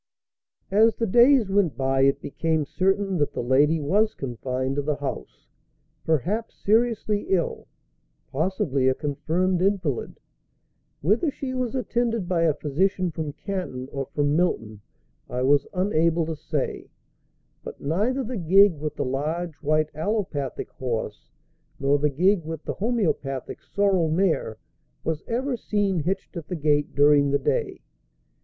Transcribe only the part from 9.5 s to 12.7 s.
invalid. Whether she was attended by a